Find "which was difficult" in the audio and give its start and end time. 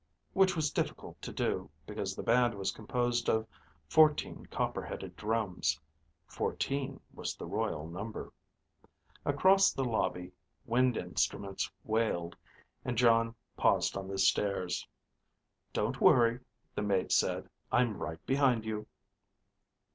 0.33-1.21